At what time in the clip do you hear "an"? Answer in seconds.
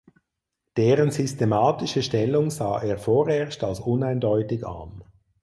4.65-5.03